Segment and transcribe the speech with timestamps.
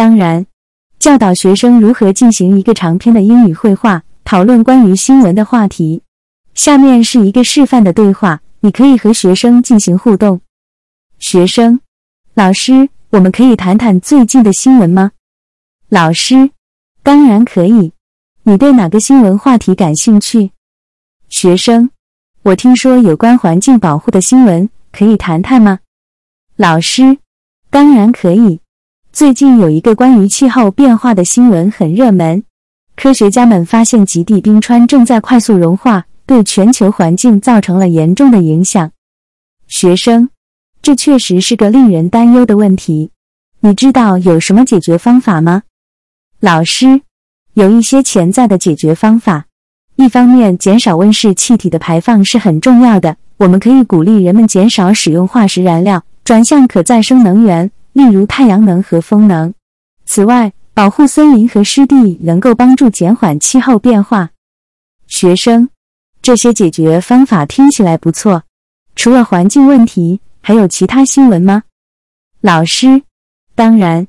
[0.00, 0.46] 当然，
[0.98, 6.02] 教导学生如何进行一个长篇的英语绘画，讨论关于新闻的话题。
[6.54, 10.40] 下面是一个示范的对话，你可以和学生进行互动。
[11.18, 11.80] 学生：
[12.32, 15.12] 老师，我们可以谈谈最近的新闻吗？
[15.90, 16.50] 老师：
[17.02, 17.92] 当然可以。
[18.44, 20.52] 你对哪个新闻话题感兴趣？
[21.28, 21.90] 学生：
[22.44, 25.80] 我听说有关环境保护的新闻，可以谈谈吗？
[26.56, 27.18] 老师：
[27.68, 28.62] 当然可以。
[29.12, 32.44] 最近有一个关于气候变化的新闻很热门，
[32.94, 36.06] 科学家们发现极地冰川正在快速融化。
[36.26, 38.92] 对全球环境造成了严重的影响。
[39.66, 40.28] 学生，
[40.80, 43.10] 这确实是个令人担忧的问题。
[43.58, 45.64] 你知道有什么解决方法吗？
[46.38, 47.00] 老师，
[47.54, 49.46] 有一些潜在的解决方法。
[49.96, 53.16] 一方面，减少温室气体的排放是很重要的。
[53.38, 59.52] 我们可以鼓励人们减少使用化石燃料，转向可再生能源，例如太阳能和风能。
[60.04, 64.30] 此外，保护森林和湿地能够帮助减缓气候变化。
[65.06, 65.68] 学生。
[66.22, 68.42] 这些解决方法听起来不错。
[68.94, 71.62] 除了环境问题，还有其他新闻吗？
[72.42, 73.02] 老师，
[73.54, 74.06] 当然，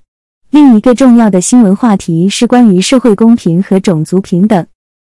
[0.50, 4.68] 另一个重要的新闻话题是关于社会公平和种族平等。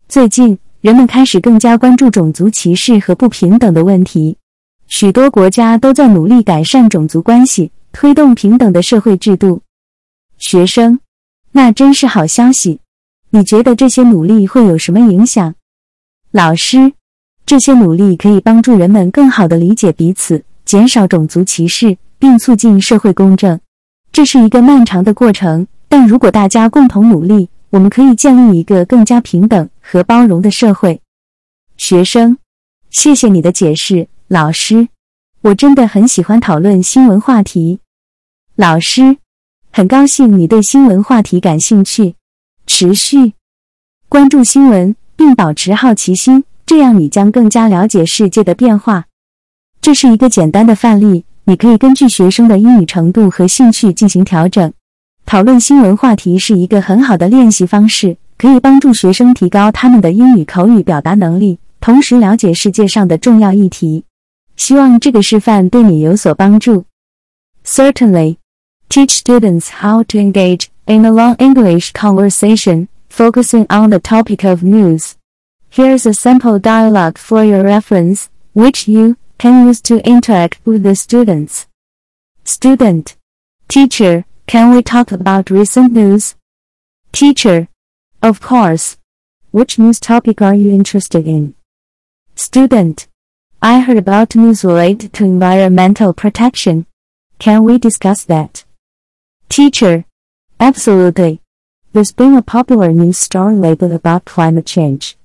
[0.09, 4.35] 最近，人们开始更加关注种族歧视和不平等的问题。
[4.87, 9.61] 许多国家都在努力改善种族关系，推动平等的社会制度。
[10.37, 10.99] 学生，
[11.51, 12.79] 那真是好消息。
[13.31, 15.53] 你觉得这些努力会有什么影响？
[16.31, 16.93] 老师，
[17.45, 23.59] 这些努力可以帮助人们更好地理解彼此，减少种族歧视，并促进社会公正。
[24.11, 31.01] 这是一个漫长的过程，但如果大家共同努力，我们可以建立一个更加平等和包容的社会。
[31.77, 32.37] 学生，
[32.89, 34.87] 谢谢你的解释，老师。
[35.41, 37.79] 我真的很喜欢讨论新闻话题。
[38.55, 39.17] 老师，
[39.71, 42.15] 很高兴你对新闻话题感兴趣。
[42.67, 43.33] 持续
[44.07, 44.95] 关注新闻。
[45.19, 49.03] 并保持好奇心，这样你将更加了解世界的变化。
[49.81, 54.71] 这是一个简单的范例，你可以根据学生的英语程度和兴趣进行调整。
[55.25, 64.05] 讨论新闻话题是一个很好的练习方式，可以帮助学生提高他们的英语口语表达能力，同时了解世界上的重要议题。
[64.58, 66.84] 希望这个示范对你有所帮助。
[67.64, 68.36] Certainly,
[68.88, 72.88] teach students how to engage in a long English conversation.
[73.14, 75.16] focusing on the topic of news.
[75.70, 80.96] Here's a sample dialogue for your reference, which you can use to interact with the
[80.96, 81.68] students.
[82.42, 83.16] Student.
[83.68, 86.34] Teacher, can we talk about recent news?
[87.12, 87.68] Teacher.
[88.20, 88.96] Of course.
[89.52, 91.54] Which news topic are you interested in?
[92.34, 93.06] Student.
[93.61, 96.85] I heard about news related to environmental protection.
[97.39, 98.63] Can we discuss that?
[99.49, 100.05] Teacher.
[100.61, 101.41] Absolutely.
[101.91, 105.17] There's been a popular news story lately about climate change.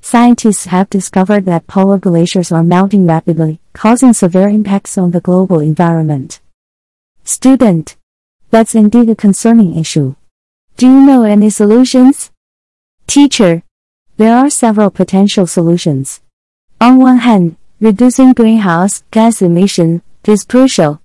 [0.00, 5.60] Scientists have discovered that polar glaciers are melting rapidly, causing severe impacts on the global
[5.60, 6.40] environment.
[7.22, 7.96] Student.
[8.50, 10.16] That's indeed a concerning issue.
[10.76, 12.32] Do you know any solutions?
[13.06, 13.62] Teacher.
[14.16, 16.20] There are several potential solutions.
[16.80, 21.02] On one hand, reducing greenhouse gas emission is crucial.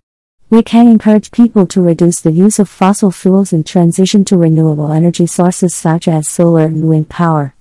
[0.49, 4.91] We can encourage people to reduce the use of fossil fuels and transition to renewable
[4.91, 7.55] energy sources such as solar and wind power.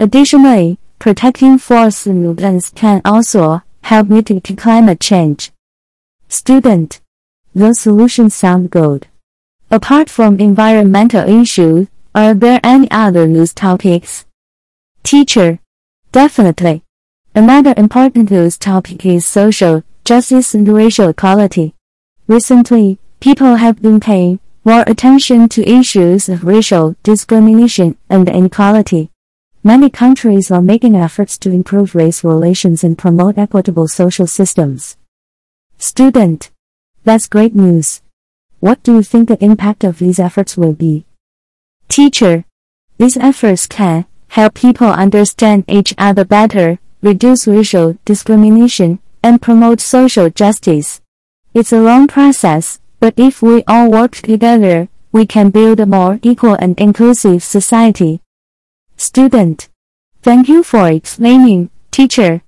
[0.00, 5.52] Additionally, protecting forests and woodlands can also help mitigate climate change.
[6.28, 7.00] Student.
[7.54, 9.06] Those solutions sound good.
[9.70, 14.24] Apart from environmental issues, are there any other news topics?
[15.02, 15.58] Teacher.
[16.12, 16.85] Definitely.
[17.36, 21.74] Another important news topic is social justice and racial equality.
[22.26, 29.10] Recently, people have been paying more attention to issues of racial discrimination and inequality.
[29.62, 34.96] Many countries are making efforts to improve race relations and promote equitable social systems.
[35.76, 36.50] Student.
[37.04, 38.00] That's great news.
[38.60, 41.04] What do you think the impact of these efforts will be?
[41.90, 42.46] Teacher.
[42.96, 50.30] These efforts can help people understand each other better, reduce racial discrimination, and promote social
[50.30, 51.00] justice.
[51.54, 56.18] It's a long process, but if we all work together, we can build a more
[56.22, 58.20] equal and inclusive society.
[58.96, 59.68] Student.
[60.22, 62.42] Thank you for explaining, teacher.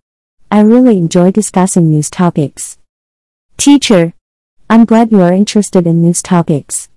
[0.51, 2.79] I really enjoy discussing news topics.
[3.56, 4.12] Teacher.
[4.71, 6.89] I'm glad you are interested in news topics.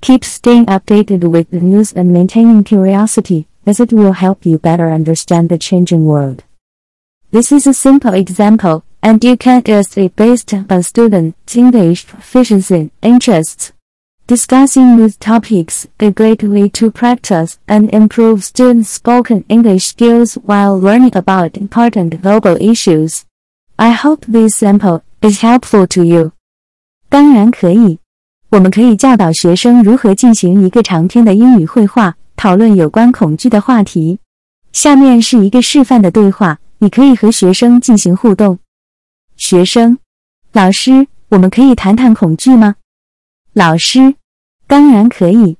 [0.00, 4.90] Keep staying updated with the news and maintaining curiosity, as it will help you better
[4.90, 6.44] understand the changing world.
[7.34, 13.72] This is a simple example, and you can illustrate based on students' English proficiency interests.
[14.28, 20.78] Discussing these topics a great way to practice and improve students' spoken English skills while
[20.78, 23.24] learning about important global issues.
[23.78, 26.30] I hope this sample is helpful to you.
[27.08, 27.98] 当然可以，
[28.50, 34.20] 我们可以教导学生如何进行一个长篇的英语会话，讨论有关恐惧的话题。
[34.72, 38.58] 下面是一个示范的对话，你可以和学生进行互动。
[39.36, 39.96] 学生，
[40.52, 42.76] 老师，我们可以谈谈恐惧吗？
[43.54, 44.16] 老师，
[44.66, 45.56] 当然可以。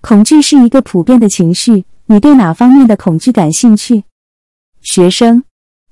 [0.00, 4.04] 恐惧是一个普遍的情绪，你对哪方面的恐惧感兴趣？
[4.80, 5.42] 学生，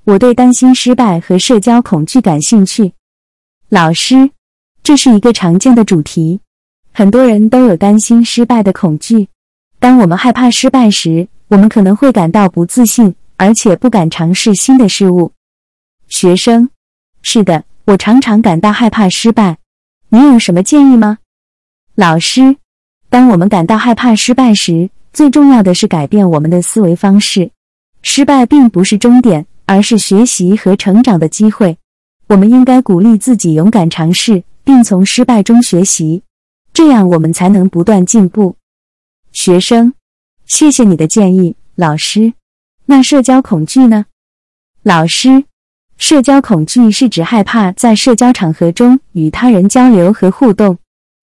[0.05, 2.93] 我对担心失败和社交恐惧感兴趣。
[3.69, 4.31] 老师，
[4.85, 6.39] 这是一个常见的主题，
[6.93, 9.27] 很多人都有担心失败的恐惧。
[9.81, 15.33] 当我们害怕失败时，我们可能会感到不自信，而且不敢尝试新的事物。
[16.09, 16.71] 学生，
[17.23, 19.59] 是的，我常常感到害怕失败。
[20.09, 21.19] 你有什么建议吗？
[21.95, 22.57] 老师，
[23.09, 27.51] 当我们感到害怕失败时，最重要的是改变我们的思维方式。
[28.03, 31.77] 失败并不是终点，而是学习和成长的机会。
[32.29, 36.23] 我们应该鼓励自己勇敢尝试，并从失败中学习，
[36.73, 38.57] 这样我们才能不断进步。
[39.33, 39.93] 学生，
[40.47, 42.33] 谢谢你的建议，老师。
[42.89, 44.07] 那社交恐惧呢？
[44.85, 45.45] 老师，
[45.99, 50.79] 社交恐惧是指害怕在社交场合中与他人交流和互动。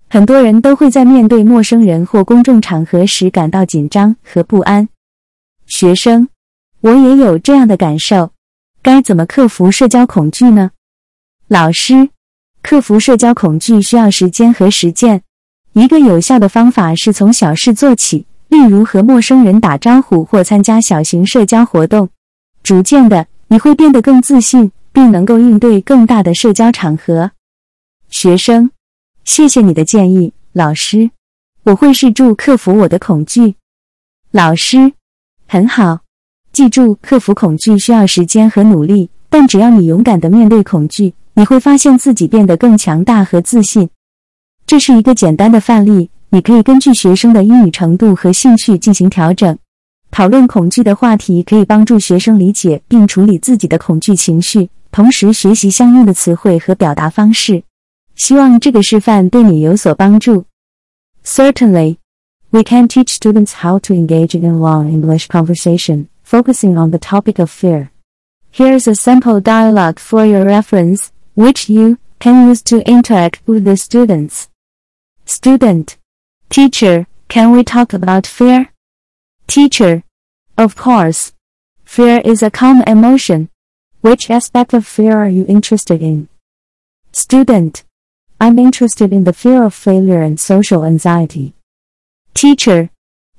[0.09, 4.89] 很多人都会在面对陌生人或公众场合时感到紧张和不安。
[5.65, 6.27] 学生，
[6.81, 8.31] 我也有这样的感受。
[8.81, 10.71] 该怎么克服社交恐惧呢？
[11.47, 12.09] 老师，
[12.61, 15.23] 克服社交恐惧需要时间和实践。
[15.71, 22.09] 一个有效的方法是从小事做起，例如和陌生人打招呼或参加小型社交活动。
[22.61, 27.31] 逐渐的，你会变得更自信，并能够应对更大的社交场合。
[28.09, 28.69] 学生。
[29.25, 31.09] 谢谢你的建议，老师。
[31.63, 33.55] 我会试着克服我的恐惧。
[34.29, 34.93] 老师，
[35.47, 36.01] 很好。
[36.51, 43.89] 记住，克服恐惧需要时间和努力，但只要你勇敢的面对恐惧，你会发现自己变得更强大和自信。
[44.67, 49.58] 这是一个简单的范例，你可以根据学生的英语程度和兴趣进行调整。
[50.10, 57.62] 讨论恐惧的话题可以帮助学生理解并处理自己的恐惧情绪，同时学习相应的词汇和表达方式。
[58.14, 60.44] 希望这个示范对你有所帮助。
[61.24, 61.98] Certainly,
[62.50, 66.98] we can teach students how to engage in a long English conversation, focusing on the
[66.98, 67.90] topic of fear.
[68.50, 73.76] Here's a sample dialogue for your reference, which you can use to interact with the
[73.76, 74.48] students.
[75.26, 75.98] Student,
[76.53, 78.69] teacher, can we talk about fear?
[79.47, 80.03] Teacher,
[80.55, 81.33] of course.
[81.83, 83.49] Fear is a common emotion.
[84.01, 86.29] Which aspect of fear are you interested in?
[87.11, 87.83] Student,
[88.39, 91.55] I'm interested in the fear of failure and social anxiety.
[92.35, 92.91] Teacher.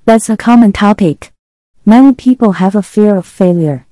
[0.07, 1.31] That's a common topic.
[1.87, 3.87] Many people have a fear of failure.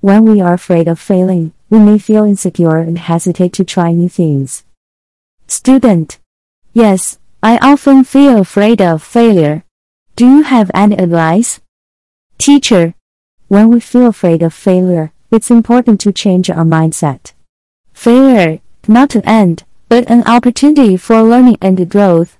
[0.00, 4.08] When we are afraid of failing, we may feel insecure and hesitate to try new
[4.08, 4.64] things.
[5.48, 6.20] Student.
[6.72, 9.64] Yes, I often feel afraid of failure.
[10.14, 11.58] Do you have any advice?
[12.36, 12.92] Teacher.
[13.48, 17.32] When we feel afraid of failure, it's important to change our mindset.
[17.94, 22.36] Failure, not an end, but an opportunity for learning and growth.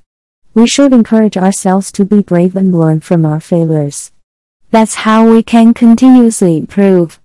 [0.52, 4.12] We should encourage ourselves to be brave and learn from our failures.
[4.70, 7.18] That's how we can continuously improve.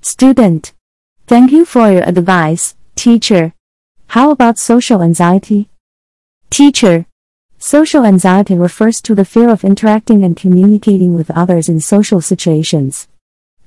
[0.00, 0.72] Student.
[1.26, 3.52] Thank you for your advice, teacher.
[4.08, 5.68] How about social anxiety?
[6.50, 7.06] Teacher.
[7.58, 13.08] Social anxiety refers to the fear of interacting and communicating with others in social situations.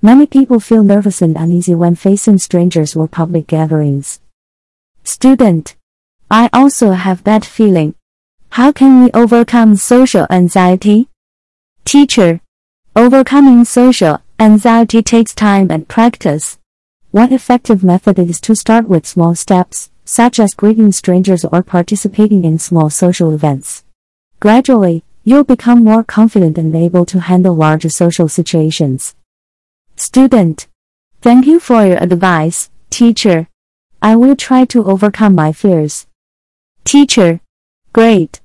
[0.01, 4.21] Many people feel nervous and uneasy when facing strangers or public gatherings.
[5.03, 5.75] Student.
[6.29, 7.95] I also have that feeling.
[8.51, 11.09] How can we overcome social anxiety?
[11.85, 12.41] Teacher.
[12.95, 16.57] Overcoming social anxiety takes time and practice.
[17.11, 22.45] One effective method is to start with small steps, such as greeting strangers or participating
[22.45, 23.83] in small social events.
[24.39, 29.15] Gradually, you'll become more confident and able to handle larger social situations.
[29.97, 30.67] Student.
[31.21, 33.49] Thank you for your advice, teacher.
[34.01, 36.07] I will try to overcome my fears.
[36.85, 37.41] Teacher.
[37.91, 38.39] Great.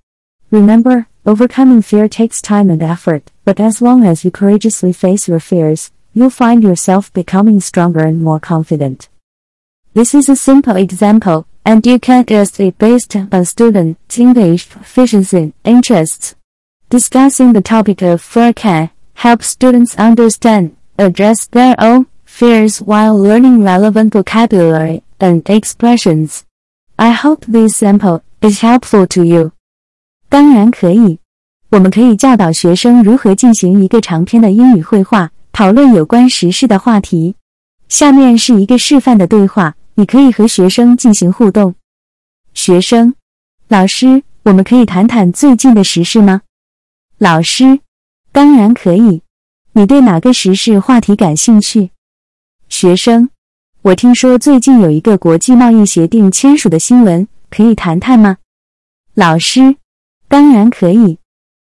[0.50, 5.38] Remember, overcoming fear takes time and effort, but as long as you courageously face your
[5.38, 9.08] fears, you'll find yourself becoming stronger and more confident.
[9.94, 15.52] This is a simple example, and you can guess it based on students' English proficiency
[15.64, 16.34] interests.
[16.88, 23.62] Discussing the topic of fur care helps students understand, address their own fears while learning
[23.62, 26.44] relevant vocabulary and expressions.
[26.98, 29.52] I hope this sample is helpful to you.
[30.28, 31.18] 当然可以，
[31.70, 37.36] 我们可以教导学生如何进行一个长篇的英语会话，讨论有关时事的话题。
[37.88, 39.74] 下面是一个示范的对话。
[39.94, 41.74] 你可以和学生进行互动。
[42.54, 43.14] 学生：
[43.68, 46.42] 老师，我们可以谈谈最近的时事吗？
[47.18, 47.80] 老师：
[48.32, 49.22] 当然可以。
[49.72, 51.90] 你对哪个时事话题感兴趣？
[52.68, 53.30] 学生：
[53.82, 58.38] 我听说最近有一个国际贸易协定签署的新闻，可以谈谈吗？
[59.14, 59.76] 老师：
[60.28, 61.18] 当然可以。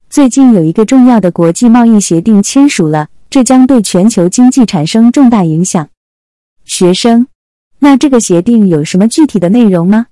[0.10, 5.88] 最近有一个重要的国际贸易协定签署了，这将对全球经济产生重大影响。
[6.66, 7.28] 学生，
[7.84, 10.06] 那这个协定有什么具体的内容吗？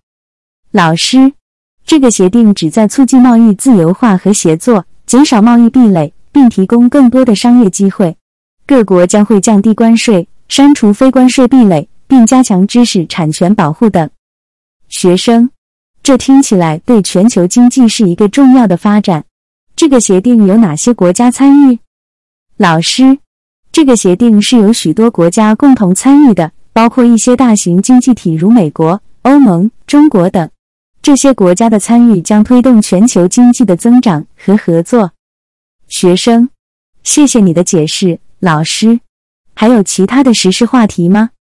[0.71, 1.33] 老师，
[1.85, 8.17] 这个协定旨在促进贸易自由化和协作，减少贸易壁垒，并提供更多的商业机会。
[8.65, 14.09] 各国将会降低关税，删除非关税壁垒，并加强知识产权保护等。
[14.87, 15.51] 学生，
[16.01, 19.25] 这听起来对全球经济是一个重要的发展。
[19.75, 21.77] 这个协定有哪些国家参与？
[22.57, 23.19] 老师，
[23.71, 30.49] 这个协定是由许多国家共同参与的，包括一些大型经济体如美国、欧盟、中国等。
[31.01, 35.11] 这些国家的参与将推动全球经济的增长和合作。
[35.87, 36.49] 学生，
[37.03, 38.99] 谢谢你的解释，老师。
[39.55, 41.31] 还有其他的时事话题吗？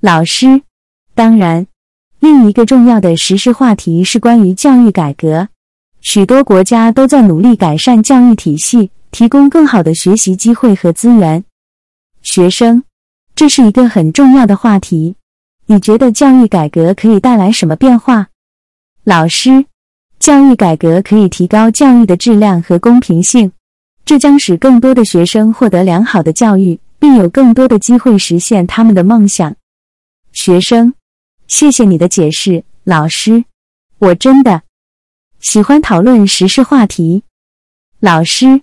[0.00, 0.62] 老师，
[1.14, 1.66] 当然，
[2.20, 5.48] 另一个重要的时事话题是关于教育改革。
[6.00, 11.44] 许多国家都在努力改善教育体系，提供更好的学习机会和资源。
[12.22, 12.82] 学生，
[13.34, 15.16] 这是一个很重要的话题。
[15.66, 18.28] 你觉得教育改革可以带来什么变化？
[19.04, 19.64] 老师，
[20.18, 23.52] 教育改革可以提高教育的质量和公平性，
[24.04, 29.54] 这将使更多的学生获得良好的教育，并有更多的机会实现他们的梦想。
[30.32, 30.94] 学生，
[31.46, 33.44] 谢谢你的解释，老师。
[33.98, 34.62] 我真的。
[35.40, 37.24] 喜欢讨论时事话题，
[37.98, 38.62] 老师，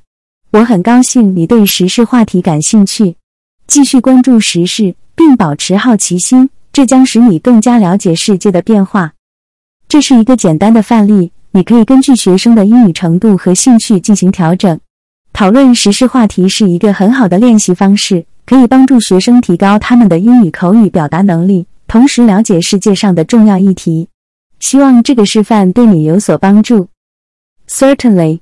[0.52, 3.16] 我很高兴你对时事话题感兴趣。
[3.70, 9.14] 继续关注时事，并保持好奇心，这将使你更加了解世界的变化。
[9.88, 14.80] 这是一个简单的范例，你可以根据学生的英语程度和兴趣进行调整。
[15.34, 24.08] 讨论时事话题是一个很好的练习方式，可以帮助学生提高他们的英语口语表达能力，同时了解世界上的重要议题。
[24.60, 26.88] 希望这个示范对你有所帮助。
[27.68, 28.40] Certainly,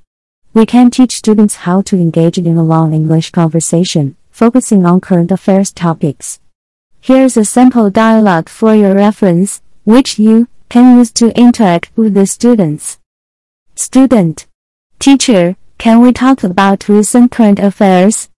[0.52, 5.32] we can teach students how to engage in a long English conversation, focusing on current
[5.32, 6.38] affairs topics.
[7.00, 12.24] Here's a sample dialogue for your reference, which you can use to interact with the
[12.24, 13.00] students.
[13.74, 14.46] Student.
[15.00, 18.28] Teacher, can we talk about recent current affairs?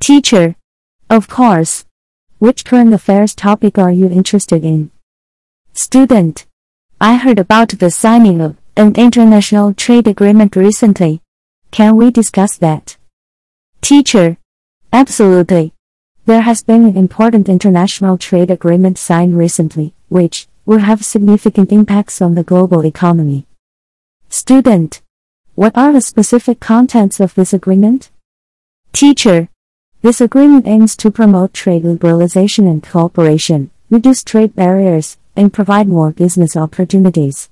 [0.00, 0.54] Teacher.
[1.08, 1.86] Of course.
[2.38, 4.90] Which current affairs topic are you interested in?
[5.72, 6.44] Student.
[7.00, 11.22] I heard about the signing of an international trade agreement recently.
[11.70, 12.98] Can we discuss that?
[13.80, 14.36] Teacher.
[14.92, 15.72] Absolutely.
[16.26, 22.20] There has been an important international trade agreement signed recently, which will have significant impacts
[22.20, 23.46] on the global economy.
[24.28, 25.02] Student.
[25.54, 28.10] What are the specific contents of this agreement?
[28.92, 29.48] Teacher.
[30.02, 36.10] This agreement aims to promote trade liberalization and cooperation, reduce trade barriers, and provide more
[36.10, 37.48] business opportunities.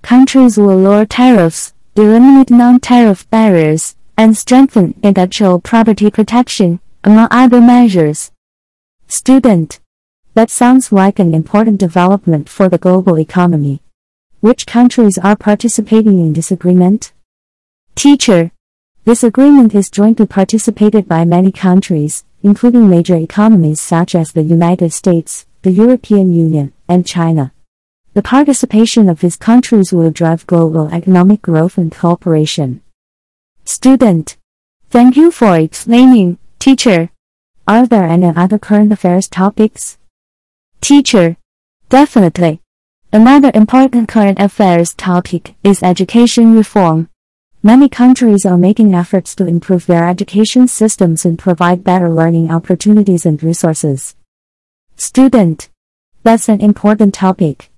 [0.00, 8.32] Countries will lower tariffs, eliminate non-tariff barriers, and strengthen intellectual property protection, among other measures.
[9.06, 9.78] Student.
[10.34, 13.80] That sounds like an important development for the global economy.
[14.40, 17.12] Which countries are participating in this agreement?
[17.94, 18.50] Teacher.
[19.04, 24.92] This agreement is jointly participated by many countries, including major economies such as the United
[24.92, 27.52] States, the European Union, and China.
[28.14, 32.82] The participation of these countries will drive global economic growth and cooperation.
[33.68, 34.38] Student.
[34.88, 37.10] Thank you for explaining, teacher.
[37.66, 39.98] Are there any other current affairs topics?
[40.80, 41.36] Teacher.
[41.90, 42.62] Definitely.
[43.12, 47.10] Another important current affairs topic is education reform.
[47.62, 53.26] Many countries are making efforts to improve their education systems and provide better learning opportunities
[53.26, 54.16] and resources.
[54.96, 55.68] Student.
[56.22, 57.70] That's an important topic.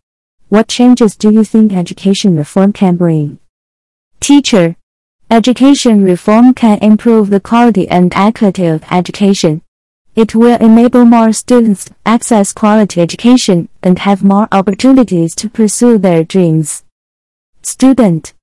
[0.50, 3.40] What changes do you think education reform can bring?
[4.20, 4.76] Teacher.
[5.32, 9.62] Education reform can improve the quality and equity of education.
[10.16, 15.98] It will enable more students to access quality education and have more opportunities to pursue
[15.98, 16.82] their dreams.
[17.62, 18.34] Student.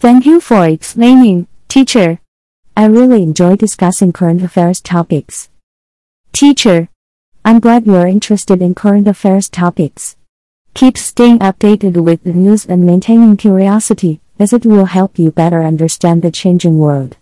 [0.00, 2.18] Thank you for explaining, teacher.
[2.76, 5.48] I really enjoy discussing current affairs topics.
[6.32, 6.88] Teacher.
[7.44, 10.16] I'm glad you're interested in current affairs topics.
[10.74, 15.61] Keep staying updated with the news and maintaining curiosity as it will help you better
[15.63, 17.17] understand the changing world.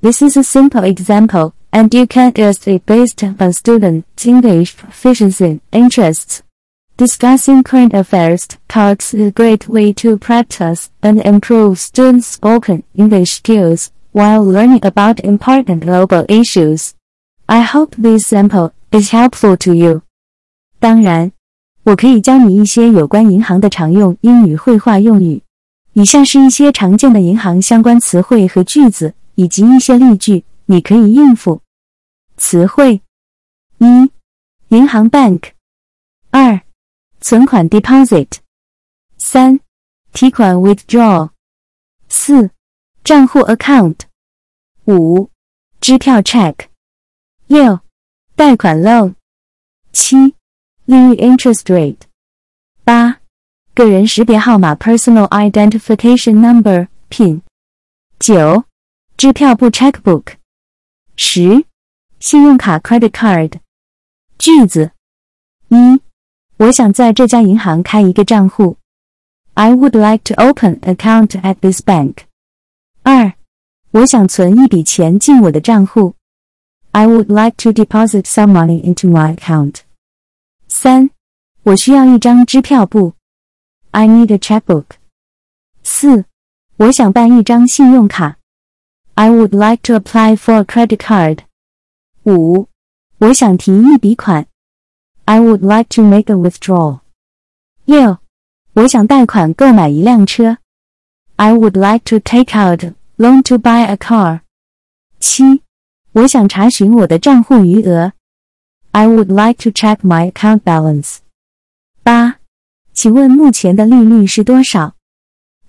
[0.00, 5.60] This is a simple example, and you can adjust it based on student's English proficiency
[5.72, 6.42] interests.
[6.96, 13.32] Discussing current affairs talks is a great way to practice and improve students' spoken English
[13.32, 16.94] skills while learning about important global issues.
[17.48, 20.02] I hope this sample is helpful to you.
[20.78, 21.32] 当然，
[21.82, 25.42] 我可以教你一些有关银行的常用英语绘画用语。
[25.93, 31.61] 以下是一些常见的银行相关词汇和句子，以及一些例句，你可以应付。
[32.37, 33.01] 词汇：
[33.79, 34.11] 一、
[34.69, 35.51] 银行 bank；
[36.29, 36.61] 二、
[37.19, 38.27] 存款 deposit；
[39.17, 39.59] 三、
[40.13, 41.29] 提款 withdraw；
[42.07, 42.49] 四、
[43.03, 43.95] 账户 account；
[44.85, 45.29] 五、
[45.81, 46.55] 支票 check；
[47.47, 47.79] 六、
[48.35, 49.13] 贷款 loan；
[49.91, 50.33] 七。
[50.85, 51.99] 利率 interest rate。
[52.83, 53.18] 八，
[53.74, 57.40] 个人识别号码 personal identification number PIN。
[58.18, 58.64] 九，
[59.16, 60.34] 支票簿 checkbook。
[61.16, 61.64] 十，
[62.20, 63.60] 信用卡 credit card。
[64.38, 64.92] 句子：
[65.68, 66.00] 一，
[66.58, 68.76] 我想在这家银行开一个账户。
[69.54, 72.18] I would like to open account at this bank。
[73.02, 73.34] 二，
[73.90, 76.14] 我想存一笔钱进我的账户。
[76.92, 79.80] I would like to deposit some money into my account。
[80.68, 81.10] 三，
[81.64, 83.14] 我需要一张支票簿。
[83.98, 84.96] I need a checkbook。
[85.82, 86.24] 四，
[86.76, 88.38] 我想办一张信用卡。
[89.14, 91.40] I would like to apply for a credit card。
[92.24, 92.68] 五，
[93.18, 94.46] 我想提一笔款。
[95.26, 97.00] I would like to make a withdrawal。
[97.84, 98.18] 六，
[98.72, 100.58] 我想贷款购买一辆车。
[101.36, 104.40] I would like to take out loan to buy a car。
[105.20, 105.62] 七，
[106.12, 108.12] 我想查询我的账户余额。
[108.92, 111.18] I would like to check my account balance.
[112.02, 112.37] 八，
[112.98, 114.94] 请问目前的利率是多少？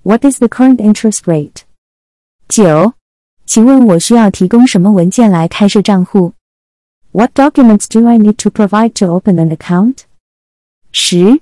[0.04, 1.64] What is the current interest rate?
[2.48, 2.94] 九，
[3.46, 6.34] 请问我需要提供什么文件来开设账户？
[7.12, 10.00] What documents do I need to provide to open an account?
[10.92, 11.42] 十，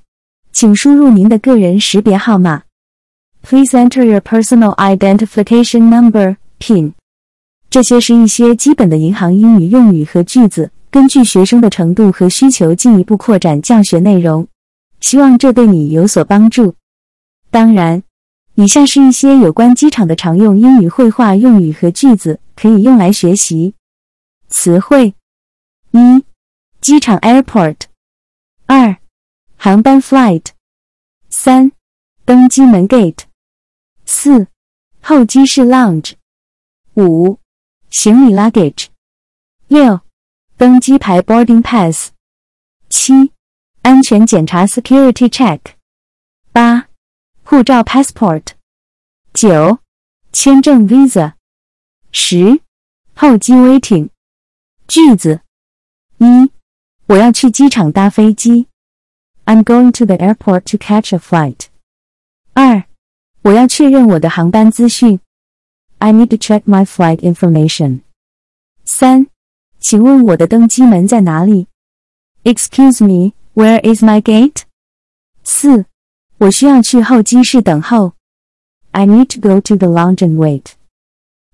[0.51, 2.63] 请输入您的个人识别号码。
[3.41, 6.93] Please enter your personal identification number (PIN).
[7.69, 10.71] 这些是一些基本的银行英语用语和句子。
[10.89, 14.47] 根据学生的程度和需求进一步扩展教学内容，
[15.00, 16.74] 希望这对你有所帮助。
[17.50, 18.02] 当然，
[18.54, 23.74] 以下是一些有关机场的常用英语绘画用语和句子，可以用来学习。
[24.48, 25.14] 词汇：
[25.92, 26.24] 一、
[26.80, 27.76] 机场 （airport）；
[28.66, 28.96] 二、
[29.56, 30.46] 航班 （flight）；
[31.30, 31.72] 三、
[32.24, 33.24] 登机门 （gate）；
[34.04, 34.48] 四、
[35.00, 36.14] 候机室 （lounge）；
[36.94, 37.38] 五、
[37.90, 38.88] 行李 （luggage）；
[39.68, 40.00] 六。
[40.56, 42.10] 登机牌 boarding pass，
[42.88, 43.30] 七，
[43.87, 45.59] 安全检查 security check，
[46.51, 46.87] 八，
[47.43, 48.47] 护照 passport，
[49.33, 49.79] 九，
[50.31, 51.33] 签证 visa，
[52.11, 52.61] 十，
[53.13, 54.09] 候机 waiting。
[54.87, 55.41] 句子：
[56.17, 56.51] 一，
[57.07, 58.67] 我要去机场搭飞机。
[59.45, 61.67] I'm going to the airport to catch a flight。
[62.53, 62.83] 二，
[63.41, 65.19] 我要确认我的航班资讯。
[65.99, 68.01] I need to check my flight information。
[68.85, 69.27] 三。
[69.79, 71.67] 请问我的登机门在哪里？
[72.43, 74.63] Excuse me, where is my gate?
[75.43, 75.85] 四，
[76.37, 78.13] 我需要去候机室等候。
[78.91, 80.73] I need to go to the lounge and wait.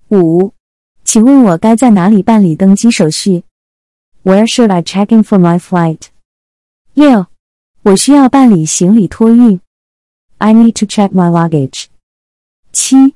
[0.08, 0.52] 五，
[1.04, 3.44] 请问我该在哪里办理登机手续？
[4.22, 6.08] Where should I check in for my flight?
[6.92, 7.26] 六，
[7.82, 9.60] 我需要办理行李托运。
[10.38, 11.86] I need to check my luggage.
[12.72, 13.14] 七，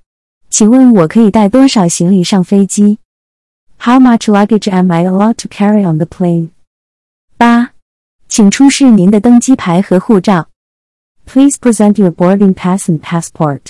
[0.49, 2.99] 请问我可以带多少行李上飞机？
[3.79, 6.51] How much luggage am I allowed to carry on the plane?
[7.37, 7.73] 八，
[8.30, 10.48] 请出示您的登机牌和护照。
[11.26, 13.62] Please present your boarding pass and passport.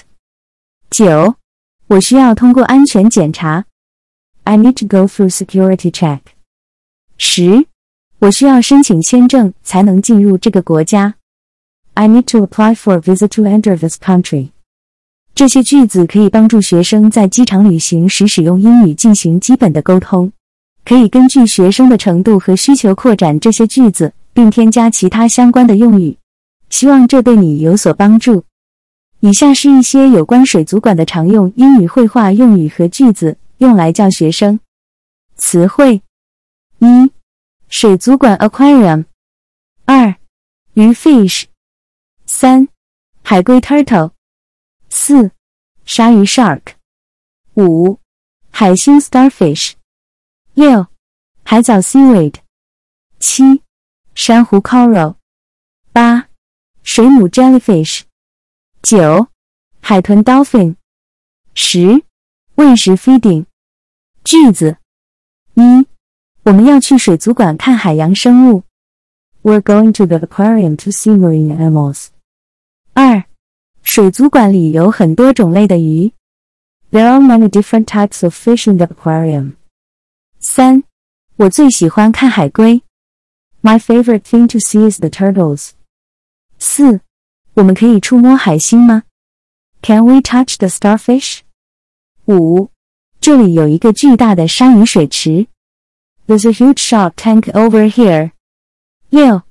[0.89, 1.35] 九，
[1.87, 3.65] 我需要通过安全检查。
[4.43, 6.19] I need to go through security check.
[7.17, 7.65] 十，
[8.19, 11.15] 我需要申请签证才能进入这个国家。
[11.93, 14.51] I need to apply for a visa to enter this country.
[15.33, 20.33] 这些句子可以帮助学生在机场旅行时使用英语进行基本的沟通。
[20.83, 26.17] 可以根据学生的程度和需求扩展这些句子，并添加其他相关的用语。
[26.69, 28.45] 希望这对你有所帮助。
[29.19, 34.61] 以下是一些有关水族馆的常用英语绘画用语和句子，用来教学生。
[35.35, 36.01] 词汇：
[36.77, 37.11] 一、
[37.67, 39.03] 水族馆 （aquarium）；
[39.83, 40.15] 二、
[40.75, 41.43] 鱼 （fish）；
[42.25, 42.69] 三、
[43.21, 44.11] 海龟 （turtle）。
[44.87, 45.31] 四、
[45.83, 46.61] 鲨鱼 shark；
[47.55, 47.99] 五、
[48.51, 49.73] 海星 starfish；
[50.53, 50.87] 六、
[51.43, 52.35] 海藻 seaweed；
[53.19, 53.61] 七、
[54.15, 55.15] 珊瑚 coral；
[55.91, 56.27] 八、
[56.83, 58.01] 水母 jellyfish；
[58.81, 59.27] 九、
[59.79, 60.75] 海豚 dolphin。
[61.53, 62.03] 十，
[62.55, 63.45] 喂食 feeding。
[64.23, 64.77] 句子
[65.55, 65.87] 一，
[66.43, 68.63] 我们要去水族馆看海洋生物。
[69.41, 72.07] We're going to the aquarium to see marine animals.
[72.93, 73.23] 二，
[73.81, 76.11] 水族馆里有很多种类的鱼。
[76.91, 79.55] There are many different types of fish in the aquarium.
[80.39, 80.83] 三，
[81.37, 82.81] 我最喜欢看海龟。
[83.62, 85.70] My favorite thing to see is the turtles.
[86.58, 87.00] 四，
[87.54, 89.04] 我们可以触摸海星吗？
[89.82, 91.40] Can we touch the starfish?
[92.26, 92.70] 五，
[93.20, 95.46] 这里有一个巨大的鲨鱼水池。
[96.26, 98.32] There's a huge shark tank over here.
[99.10, 99.42] 六，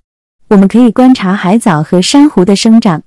[0.48, 3.04] 我们可以观察海藻和珊瑚的生长。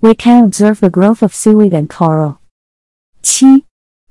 [0.00, 2.36] We can observe the growth of seaweed and coral.
[3.22, 3.64] 七，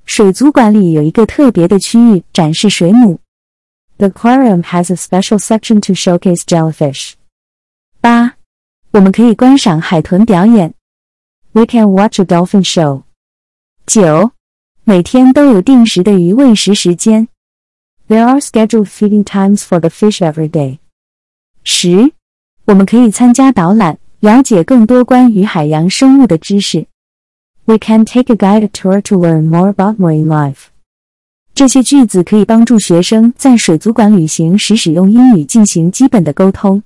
[0.05, 3.19] 水族馆里有一个特别的区域展示水母。
[3.97, 7.13] The aquarium has a special section to showcase jellyfish.
[7.99, 8.35] 八，
[8.91, 10.73] 我们可以观赏海豚表演。
[11.51, 13.03] We can watch a dolphin show.
[13.85, 14.31] 九，
[14.83, 17.27] 每天都有定时的鱼喂食时间。
[18.07, 20.79] There are scheduled feeding times for the fish every day.
[21.63, 22.13] 十，
[22.65, 26.87] 我们可以参加导览，了解更多关于海洋生物的知识。
[27.65, 30.69] We can take a guided tour to learn more about marine life.
[31.56, 36.82] 这些句子可以帮助学生在水族馆旅行时使用英语进行基本的沟通。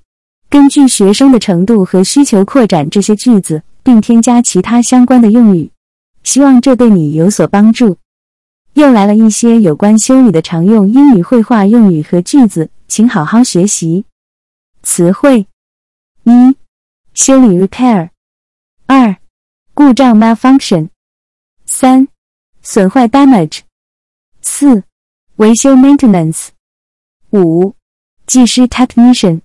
[0.49, 5.69] 根据学生的程度和需求扩展这些句子，并添加其他相关的用语。
[6.23, 7.97] 希望这对你有所帮助。
[8.75, 14.05] 又来了一些有关修理的常用英语绘画用语和句子，请好好学习。
[14.83, 15.45] 词汇：
[16.23, 16.55] 一、
[17.13, 18.07] 修理 （repair）；
[18.85, 19.17] 二、
[19.73, 20.87] 故障 （malfunction）；
[21.65, 22.07] 三、
[22.61, 23.59] 损坏 （damage）；
[24.40, 24.84] 四、
[25.36, 26.48] 维修 （maintenance）；
[27.30, 27.74] 五、
[28.26, 29.40] 技师 （technician）；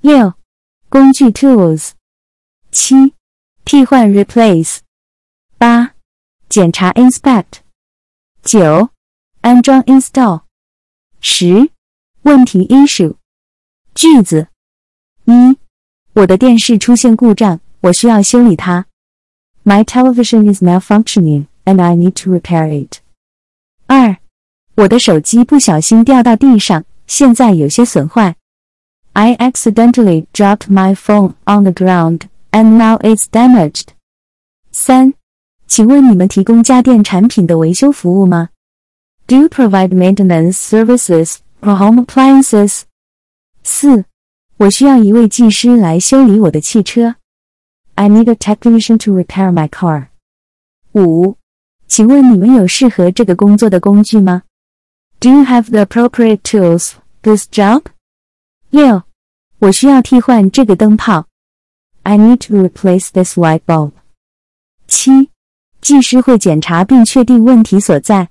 [0.00, 0.34] 六、
[0.88, 1.92] 工具 （tools）；
[2.70, 3.14] 七、
[3.64, 4.78] 替换 （replace）；
[5.56, 5.94] 八、
[6.48, 7.44] 检查 （inspect）；
[8.42, 8.90] 九、
[9.40, 10.42] 安装 （install）；
[11.20, 11.70] 十、
[12.22, 13.16] 问题 （issue）。
[13.94, 14.48] 句子。
[15.24, 15.58] 一，
[16.12, 18.86] 我的电视出现故障，我需要修理它。
[19.64, 23.00] My television is malfunctioning and I need to repair it.
[23.87, 24.17] 二，
[24.75, 28.35] 我的手机不小心掉到地上，现在有些损坏。
[29.13, 33.89] I accidentally dropped my phone on the ground and now it's damaged.
[34.71, 35.13] 三，
[35.67, 38.49] 请问你们提供家电产品的维修服务吗
[39.27, 42.83] ？Do you provide maintenance services for home appliances?
[43.63, 44.05] 四。
[44.57, 47.15] 我需要一位技师来修理我的汽车。
[47.95, 50.07] I need a technician to repair my car.
[50.93, 51.35] 五，
[51.92, 54.42] 请问你们有适合这个工作的工具吗？
[55.20, 57.84] Do you have the appropriate tools for this job?
[58.70, 59.02] 六，
[59.58, 61.26] 我需要替换这个灯泡。
[62.02, 63.92] I need to replace this light bulb.
[64.86, 65.30] 七，
[65.80, 68.30] 技师会检查并确定问题所在。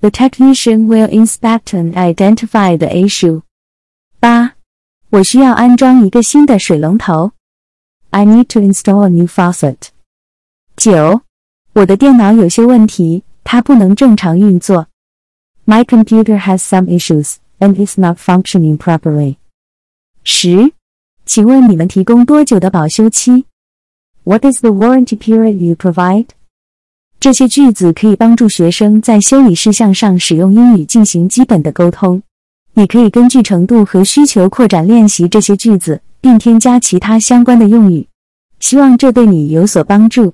[0.00, 3.42] The technician will inspect and identify the issue.
[4.20, 4.54] 八。
[5.10, 7.32] 我需要安装一个新的水龙头。
[8.10, 9.88] I need to install a new faucet.
[10.76, 11.22] 九，
[11.77, 14.87] 我的电脑有些问题，它不能正常运作。
[15.63, 19.35] My computer has some issues and is not functioning properly.
[20.23, 20.71] 十，
[21.27, 23.45] 请问你们提供多久的保修期
[24.23, 26.29] ？What is the warranty period you provide?
[27.19, 32.23] 这些句子可以帮助学生在修理事项上使用英语进行基本的沟通。
[32.73, 38.07] 你可以根据程度和需求扩展练习这些句子，并添加其他相关的用语。
[38.59, 40.33] 希望这对你有所帮助。